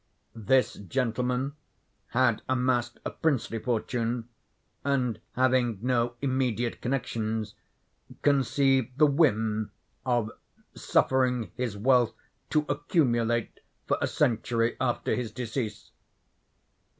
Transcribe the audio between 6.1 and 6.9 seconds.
immediate